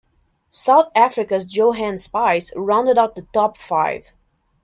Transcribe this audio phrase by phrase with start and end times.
[0.49, 4.13] South Africa's Johann Spies rounded out the top-five.